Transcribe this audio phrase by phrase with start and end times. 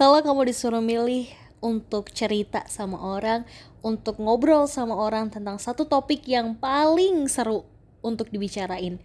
[0.00, 1.28] Kalau kamu disuruh milih
[1.60, 3.44] untuk cerita sama orang,
[3.84, 7.68] untuk ngobrol sama orang tentang satu topik yang paling seru
[8.00, 8.96] untuk dibicarain,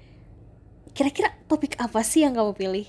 [0.95, 2.87] kira-kira topik apa sih yang kamu pilih?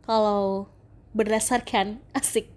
[0.00, 0.72] Kalau
[1.12, 2.48] berdasarkan asik.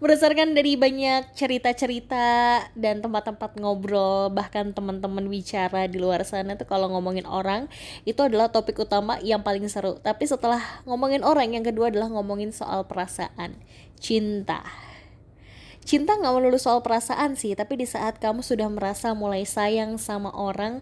[0.00, 6.90] Berdasarkan dari banyak cerita-cerita dan tempat-tempat ngobrol bahkan teman-teman bicara di luar sana tuh kalau
[6.90, 7.68] ngomongin orang
[8.08, 10.00] itu adalah topik utama yang paling seru.
[10.00, 13.56] Tapi setelah ngomongin orang yang kedua adalah ngomongin soal perasaan
[14.02, 14.91] cinta
[15.82, 20.30] cinta nggak melulu soal perasaan sih tapi di saat kamu sudah merasa mulai sayang sama
[20.30, 20.80] orang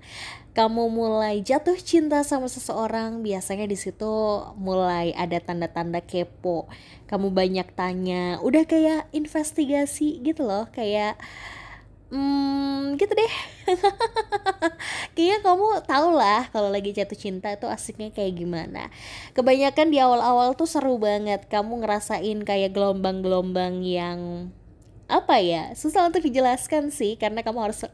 [0.50, 4.10] kamu mulai jatuh cinta sama seseorang, biasanya di situ
[4.59, 6.66] mulai ada tanda-tanda kepo.
[7.06, 11.14] Kamu banyak tanya, udah kayak investigasi gitu loh, kayak
[12.10, 13.34] hmm, gitu deh.
[15.14, 18.90] Kayaknya kamu tau lah kalau lagi jatuh cinta itu asiknya kayak gimana.
[19.38, 24.51] Kebanyakan di awal-awal tuh seru banget, kamu ngerasain kayak gelombang-gelombang yang
[25.10, 27.84] apa ya susah untuk dijelaskan sih karena kamu harus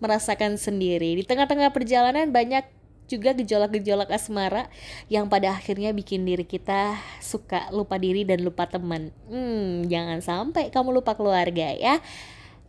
[0.00, 1.18] merasakan sendiri.
[1.20, 2.64] Di tengah-tengah perjalanan banyak
[3.10, 4.70] juga gejolak-gejolak asmara
[5.10, 9.10] yang pada akhirnya bikin diri kita suka lupa diri dan lupa teman.
[9.26, 11.98] Hmm, jangan sampai kamu lupa keluarga ya.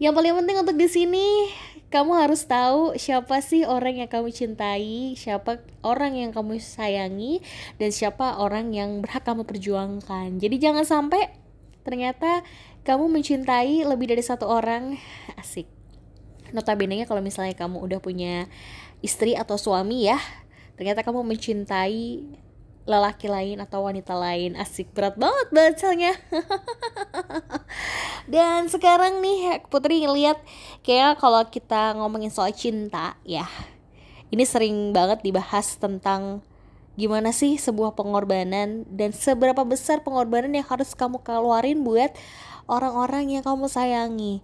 [0.02, 1.26] Yang paling penting untuk di sini
[1.94, 7.46] kamu harus tahu siapa sih orang yang kamu cintai, siapa orang yang kamu sayangi,
[7.78, 10.42] dan siapa orang yang berhak kamu perjuangkan.
[10.42, 11.30] Jadi jangan sampai
[11.82, 12.46] ternyata
[12.82, 14.98] kamu mencintai lebih dari satu orang.
[15.38, 15.70] Asik.
[16.52, 18.50] Notabene kalau misalnya kamu udah punya
[19.00, 20.20] istri atau suami ya
[20.76, 22.26] ternyata kamu mencintai
[22.90, 24.58] lelaki lain atau wanita lain.
[24.58, 24.92] Asik.
[24.92, 26.14] Berat banget bacanya
[28.34, 30.42] dan sekarang nih Putri ngeliat
[30.86, 33.46] kayak kalau kita ngomongin soal cinta ya
[34.32, 36.40] ini sering banget dibahas tentang
[37.00, 42.12] gimana sih sebuah pengorbanan dan seberapa besar pengorbanan yang harus kamu keluarin buat
[42.68, 44.44] orang-orang yang kamu sayangi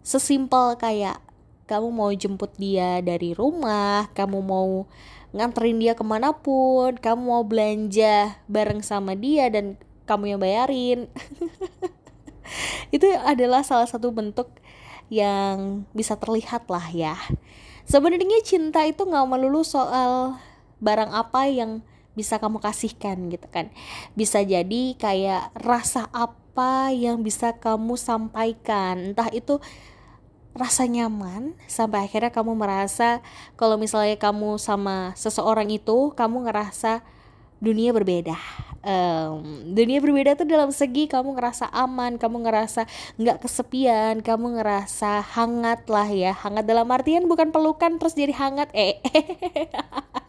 [0.00, 1.20] sesimpel kayak
[1.70, 4.90] kamu mau jemput dia dari rumah, kamu mau
[5.30, 11.06] nganterin dia ke mana pun, kamu mau belanja bareng sama dia dan kamu yang bayarin.
[12.96, 14.50] itu adalah salah satu bentuk
[15.14, 17.14] yang bisa terlihat lah ya.
[17.86, 20.42] Sebenarnya cinta itu nggak melulu soal
[20.80, 21.84] barang apa yang
[22.18, 23.70] bisa kamu kasihkan gitu kan.
[24.18, 29.14] Bisa jadi kayak rasa apa yang bisa kamu sampaikan.
[29.14, 29.62] Entah itu
[30.50, 33.22] rasa nyaman sampai akhirnya kamu merasa
[33.54, 37.06] kalau misalnya kamu sama seseorang itu kamu ngerasa
[37.62, 38.34] dunia berbeda
[38.82, 42.88] um, dunia berbeda tuh dalam segi kamu ngerasa aman kamu ngerasa
[43.20, 48.72] nggak kesepian kamu ngerasa hangat lah ya hangat dalam artian bukan pelukan terus jadi hangat
[48.74, 48.98] eh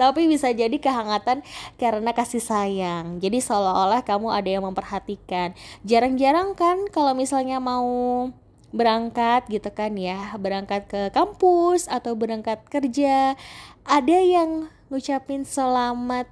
[0.00, 1.40] tapi bisa jadi kehangatan
[1.80, 3.18] karena kasih sayang.
[3.22, 5.56] Jadi seolah-olah kamu ada yang memperhatikan.
[5.86, 8.28] Jarang-jarang kan kalau misalnya mau
[8.74, 13.38] berangkat gitu kan ya berangkat ke kampus atau berangkat kerja
[13.86, 16.28] ada yang ngucapin selamat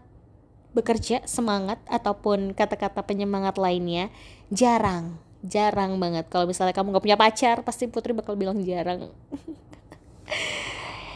[0.75, 4.11] bekerja semangat ataupun kata-kata penyemangat lainnya
[4.51, 6.27] jarang jarang banget.
[6.33, 9.13] Kalau misalnya kamu nggak punya pacar pasti putri bakal bilang jarang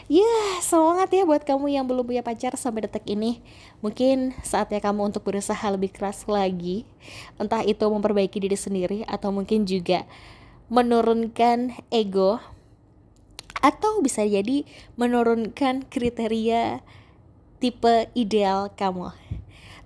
[0.09, 3.45] Ya, yeah, semangat ya buat kamu yang belum punya pacar sampai detik ini.
[3.85, 6.81] Mungkin saatnya kamu untuk berusaha lebih keras lagi.
[7.37, 10.09] Entah itu memperbaiki diri sendiri atau mungkin juga
[10.73, 12.41] menurunkan ego
[13.61, 14.65] atau bisa jadi
[14.97, 16.81] menurunkan kriteria
[17.61, 19.13] tipe ideal kamu.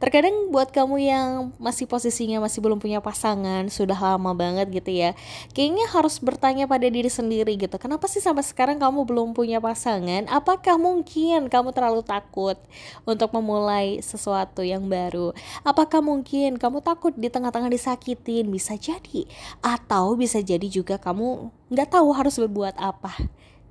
[0.01, 1.29] Terkadang buat kamu yang
[1.61, 5.17] masih posisinya masih belum punya pasangan, sudah lama banget gitu ya.
[5.53, 7.75] Kayaknya harus bertanya pada diri sendiri gitu.
[7.77, 10.25] Kenapa sih sampai sekarang kamu belum punya pasangan?
[10.29, 12.57] Apakah mungkin kamu terlalu takut
[13.05, 15.33] untuk memulai sesuatu yang baru?
[15.61, 18.49] Apakah mungkin kamu takut di tengah-tengah disakitin?
[18.49, 19.25] Bisa jadi.
[19.61, 23.13] Atau bisa jadi juga kamu nggak tahu harus berbuat apa.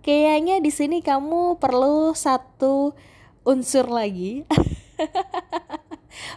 [0.03, 2.91] Kayaknya di sini kamu perlu satu
[3.47, 4.43] unsur lagi.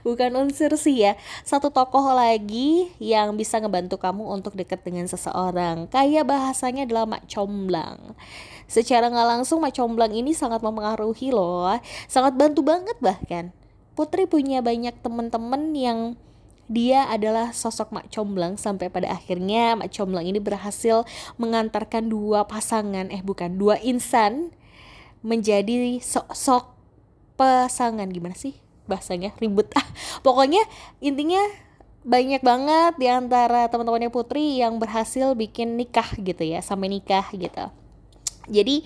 [0.02, 1.14] bukan unsur sih ya.
[1.42, 5.88] Satu tokoh lagi yang bisa ngebantu kamu untuk deket dengan seseorang.
[5.92, 8.16] Kayak bahasanya adalah mak comblang.
[8.66, 11.70] Secara nggak langsung mak comblang ini sangat mempengaruhi loh.
[12.10, 13.54] Sangat bantu banget bahkan.
[13.96, 16.00] Putri punya banyak temen-temen yang
[16.66, 21.06] dia adalah sosok Mak Comblang sampai pada akhirnya Mak Comblang ini berhasil
[21.38, 24.50] mengantarkan dua pasangan eh bukan dua insan
[25.22, 26.74] menjadi sosok
[27.38, 29.86] pasangan gimana sih bahasanya ribut ah
[30.26, 30.62] pokoknya
[31.02, 31.42] intinya
[32.06, 37.66] banyak banget di antara teman-temannya Putri yang berhasil bikin nikah gitu ya sampai nikah gitu.
[38.46, 38.86] Jadi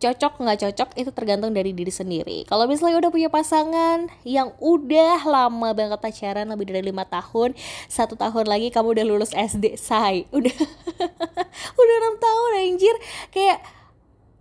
[0.00, 2.48] cocok nggak cocok itu tergantung dari diri sendiri.
[2.48, 7.52] Kalau misalnya udah punya pasangan yang udah lama banget pacaran lebih dari lima tahun
[7.90, 10.30] satu tahun lagi kamu udah lulus SD say.
[10.30, 10.54] Udah
[11.80, 12.94] udah enam tahun anjir.
[13.34, 13.66] Kayak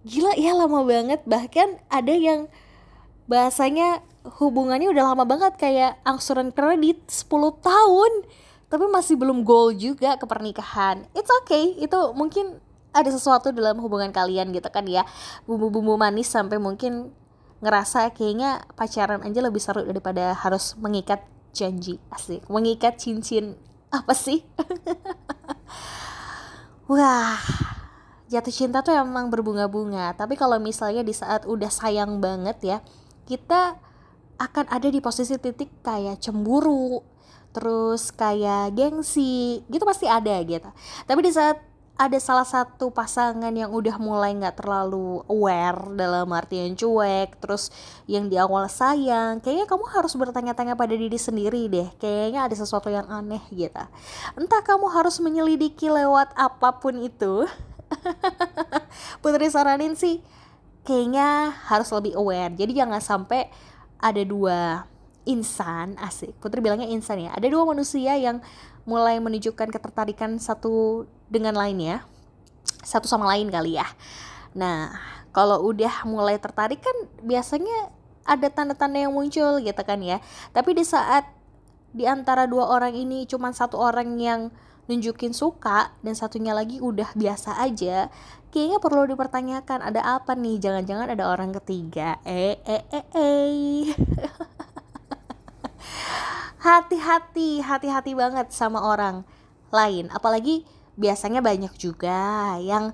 [0.05, 1.25] gila ya lama banget.
[1.25, 2.45] Bahkan ada yang
[3.25, 7.31] bahasanya hubungannya udah lama banget kayak angsuran kredit 10
[7.63, 8.11] tahun
[8.69, 11.01] tapi masih belum goal juga ke pernikahan.
[11.17, 12.61] It's okay itu mungkin
[12.93, 15.03] ada sesuatu dalam hubungan kalian gitu kan ya.
[15.49, 17.09] Bumbu-bumbu manis sampai mungkin
[17.59, 21.97] ngerasa kayaknya pacaran aja lebih seru daripada harus mengikat janji.
[22.13, 23.57] Asik mengikat cincin.
[23.89, 24.45] Apa sih?
[26.93, 27.41] Wah
[28.29, 30.13] jatuh cinta tuh emang berbunga-bunga.
[30.13, 32.77] Tapi kalau misalnya di saat udah sayang banget ya
[33.25, 33.88] kita
[34.39, 37.03] akan ada di posisi titik kayak cemburu
[37.51, 40.69] terus kayak gengsi gitu pasti ada gitu.
[41.05, 41.69] Tapi di saat
[41.99, 47.75] ada salah satu pasangan yang udah mulai nggak terlalu aware dalam artian cuek terus
[48.07, 51.91] yang di awal sayang kayaknya kamu harus bertanya-tanya pada diri sendiri deh.
[51.99, 53.83] Kayaknya ada sesuatu yang aneh gitu.
[54.39, 57.43] Entah kamu harus menyelidiki lewat apa pun itu.
[59.21, 60.23] Putri saranin sih
[60.87, 62.55] kayaknya harus lebih aware.
[62.55, 63.51] Jadi jangan sampai
[63.99, 64.87] ada dua
[65.27, 66.33] insan asik.
[66.41, 67.31] Putri bilangnya insan ya.
[67.35, 68.41] Ada dua manusia yang
[68.87, 72.01] mulai menunjukkan ketertarikan satu dengan lainnya
[72.81, 73.85] satu sama lain kali ya.
[74.57, 74.95] Nah
[75.29, 77.93] kalau udah mulai tertarik kan biasanya
[78.25, 80.17] ada tanda-tanda yang muncul gitu kan ya.
[80.55, 81.29] Tapi di saat
[81.89, 84.41] di antara dua orang ini cuma satu orang yang
[84.89, 88.09] nunjukin suka dan satunya lagi udah biasa aja
[88.49, 90.57] kayaknya perlu dipertanyakan ada apa nih?
[90.57, 92.17] Jangan-jangan ada orang ketiga.
[92.25, 93.93] Eh eh eh eh.
[96.65, 99.23] Hati-hati hati-hati banget sama orang
[99.71, 100.11] lain.
[100.11, 100.67] Apalagi
[100.99, 102.91] biasanya banyak juga yang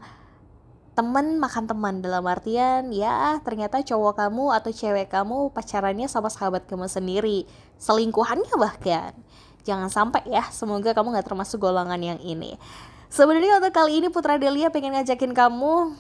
[0.96, 2.00] temen makan teman.
[2.00, 7.44] Dalam artian ya ternyata cowok kamu atau cewek kamu pacarannya sama sahabat kamu sendiri.
[7.78, 9.12] Selingkuhannya bahkan.
[9.68, 12.56] Jangan sampai ya semoga kamu nggak termasuk golongan yang ini.
[13.12, 15.94] Sebenarnya untuk kali ini Putra Delia pengen ngajakin kamu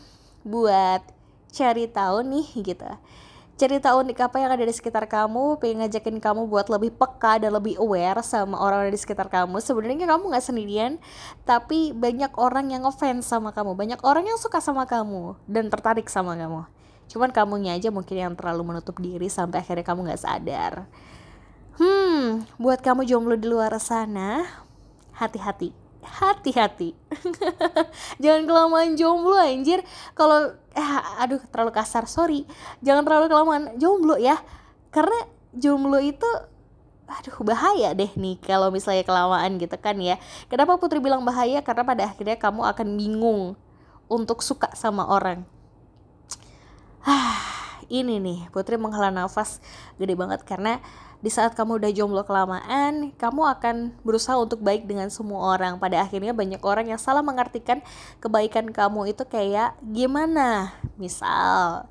[0.47, 1.01] buat
[1.51, 2.89] cari tahu nih gitu
[3.55, 7.55] cerita unik apa yang ada di sekitar kamu pengen ngajakin kamu buat lebih peka dan
[7.55, 9.63] lebih aware sama orang di sekitar kamu.
[9.63, 10.99] Sebenarnya kamu nggak sendirian
[11.47, 13.79] tapi banyak orang yang ngefans sama kamu.
[13.79, 16.67] Banyak orang yang suka sama kamu dan tertarik sama kamu.
[17.07, 20.73] Cuman kamunya aja mungkin yang terlalu menutup diri sampai akhirnya kamu nggak sadar.
[21.79, 24.43] Hmm buat kamu jomblo di luar sana
[25.15, 26.93] hati-hati hati-hati.
[28.23, 29.81] Jangan kelamaan jomblo anjir.
[30.13, 32.45] Kalau eh, aduh terlalu kasar sorry.
[32.85, 34.39] Jangan terlalu kelamaan jomblo ya.
[34.93, 36.27] Karena jomblo itu
[37.05, 40.21] aduh bahaya deh nih kalau misalnya kelamaan gitu kan ya.
[40.47, 41.61] Kenapa Putri bilang bahaya?
[41.61, 43.41] Karena pada akhirnya kamu akan bingung
[44.09, 45.45] untuk suka sama orang.
[47.05, 47.37] Ah
[47.89, 49.61] ini nih Putri menghela nafas
[50.01, 50.81] gede banget karena
[51.25, 55.81] di saat kamu udah jomblo kelamaan, kamu akan berusaha untuk baik dengan semua orang.
[55.81, 57.81] Pada akhirnya banyak orang yang salah mengartikan
[58.21, 60.77] kebaikan kamu itu kayak gimana.
[61.01, 61.89] Misal,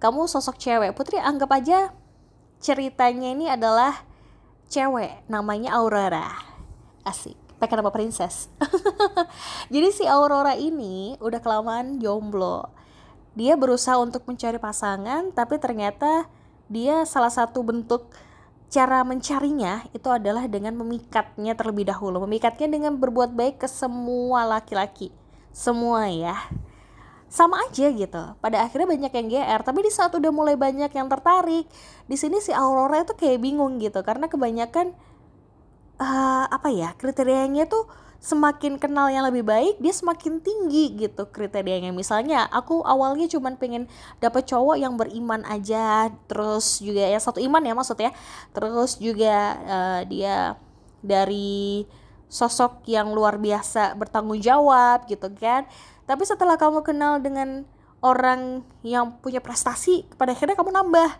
[0.00, 1.92] kamu sosok cewek, Putri anggap aja
[2.64, 4.08] ceritanya ini adalah
[4.72, 6.32] cewek, namanya Aurora.
[7.04, 8.48] Asik, pakai nama princess.
[9.72, 12.72] Jadi si Aurora ini udah kelamaan jomblo.
[13.36, 16.24] Dia berusaha untuk mencari pasangan, tapi ternyata
[16.72, 18.08] dia salah satu bentuk
[18.72, 22.24] cara mencarinya itu adalah dengan memikatnya terlebih dahulu.
[22.24, 25.12] Memikatnya dengan berbuat baik ke semua laki-laki.
[25.52, 26.40] Semua ya.
[27.28, 28.22] Sama aja gitu.
[28.40, 31.68] Pada akhirnya banyak yang GR tapi di saat udah mulai banyak yang tertarik
[32.08, 34.00] di sini si Aurora itu kayak bingung gitu.
[34.00, 34.96] Karena kebanyakan
[36.00, 37.84] uh, apa ya kriterianya tuh
[38.22, 41.90] semakin kenal yang lebih baik dia semakin tinggi gitu kriterianya.
[41.90, 43.90] Misalnya aku awalnya cuman pengen
[44.22, 48.14] dapet cowok yang beriman aja terus juga ya satu iman ya maksudnya.
[48.54, 50.54] Terus juga uh, dia
[51.02, 51.82] dari
[52.30, 55.66] sosok yang luar biasa bertanggung jawab gitu kan.
[56.06, 57.66] Tapi setelah kamu kenal dengan
[57.98, 61.10] orang yang punya prestasi pada akhirnya kamu nambah.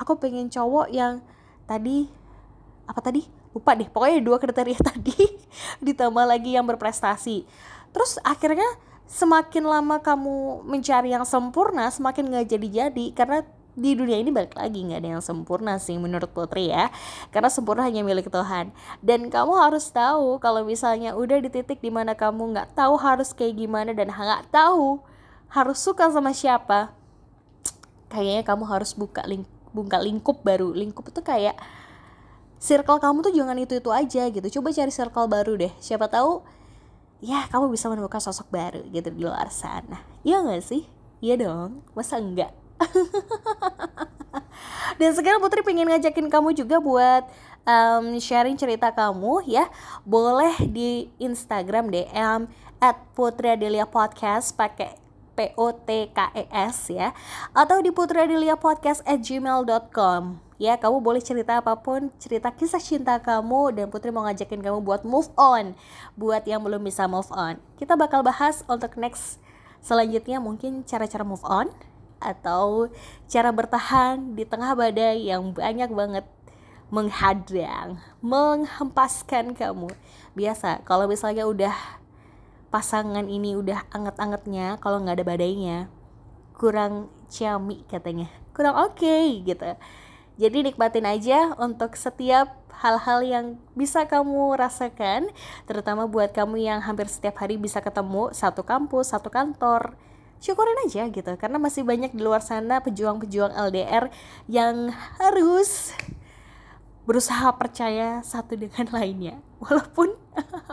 [0.00, 1.20] Aku pengen cowok yang
[1.68, 2.08] tadi
[2.88, 5.16] apa tadi lupa deh pokoknya dua kriteria tadi
[5.80, 7.48] ditambah lagi yang berprestasi.
[7.96, 8.68] Terus akhirnya
[9.08, 13.40] semakin lama kamu mencari yang sempurna semakin nggak jadi-jadi karena
[13.76, 16.92] di dunia ini balik lagi nggak ada yang sempurna sih menurut Putri ya.
[17.32, 18.72] Karena sempurna hanya milik Tuhan.
[19.00, 23.32] Dan kamu harus tahu kalau misalnya udah di titik di mana kamu nggak tahu harus
[23.32, 25.00] kayak gimana dan nggak tahu
[25.48, 26.90] harus suka sama siapa
[28.10, 29.44] kayaknya kamu harus buka link
[29.76, 30.72] buka lingkup baru.
[30.72, 31.56] Lingkup itu kayak
[32.56, 34.46] circle kamu tuh jangan itu itu aja gitu.
[34.60, 35.72] Coba cari circle baru deh.
[35.80, 36.42] Siapa tahu
[37.24, 40.00] ya kamu bisa menemukan sosok baru gitu di luar sana.
[40.26, 40.84] Iya gak sih?
[41.24, 42.52] Iya dong, masa enggak?
[45.00, 47.24] Dan sekarang Putri pengen ngajakin kamu juga buat
[47.64, 49.68] um, sharing cerita kamu ya.
[50.04, 52.48] Boleh di Instagram DM
[52.80, 54.96] at Putri Adelia Podcast pakai
[55.36, 57.12] P O T K E S ya.
[57.52, 63.20] Atau di putradelia podcast at gmail.com ya kamu boleh cerita apa pun cerita kisah cinta
[63.20, 65.76] kamu dan Putri mau ngajakin kamu buat move on
[66.16, 69.40] buat yang belum bisa move on kita bakal bahas untuk next
[69.84, 71.68] selanjutnya mungkin cara-cara move on
[72.20, 72.88] atau
[73.28, 76.24] cara bertahan di tengah badai yang banyak banget
[76.86, 79.90] menghadang, menghempaskan kamu.
[80.38, 81.74] Biasa, kalau misalnya udah
[82.70, 85.78] pasangan ini udah anget-angetnya, kalau nggak ada badainya,
[86.54, 89.74] kurang ciami katanya, kurang oke okay, gitu.
[90.36, 92.52] Jadi nikmatin aja untuk setiap
[92.84, 95.32] hal-hal yang bisa kamu rasakan,
[95.64, 99.96] terutama buat kamu yang hampir setiap hari bisa ketemu satu kampus, satu kantor.
[100.36, 104.12] Syukurin aja gitu, karena masih banyak di luar sana pejuang-pejuang LDR
[104.44, 105.96] yang harus
[107.08, 109.40] berusaha percaya satu dengan lainnya.
[109.56, 110.12] Walaupun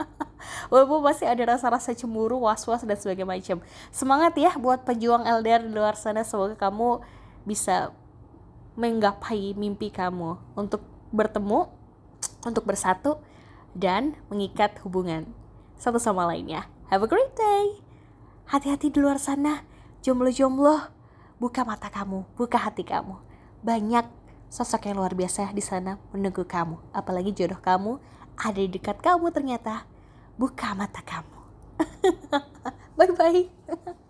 [0.76, 3.58] walaupun masih ada rasa-rasa cemburu, was-was dan sebagainya macam.
[3.96, 7.00] Semangat ya buat pejuang LDR di luar sana, semoga kamu
[7.48, 7.96] bisa
[8.74, 10.82] menggapai mimpi kamu untuk
[11.14, 11.70] bertemu,
[12.46, 13.22] untuk bersatu,
[13.74, 15.30] dan mengikat hubungan
[15.78, 16.70] satu sama lainnya.
[16.88, 17.82] Have a great day.
[18.48, 19.66] Hati-hati di luar sana,
[20.06, 20.94] jomblo-jomblo.
[21.42, 23.20] Buka mata kamu, buka hati kamu.
[23.66, 24.08] Banyak
[24.48, 26.80] sosok yang luar biasa di sana menunggu kamu.
[26.96, 28.00] Apalagi jodoh kamu
[28.40, 29.90] ada di dekat kamu ternyata.
[30.40, 31.38] Buka mata kamu.
[32.98, 33.44] Bye-bye.